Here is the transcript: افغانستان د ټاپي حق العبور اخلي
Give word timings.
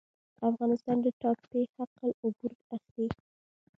افغانستان 0.49 0.97
د 1.01 1.07
ټاپي 1.21 1.61
حق 1.75 1.95
العبور 2.07 2.51
اخلي 2.75 3.07